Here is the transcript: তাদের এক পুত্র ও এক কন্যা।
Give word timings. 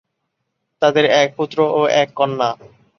তাদের 0.81 1.05
এক 1.21 1.29
পুত্র 1.37 1.57
ও 1.71 1.81
এক 2.01 2.09
কন্যা। 2.15 2.49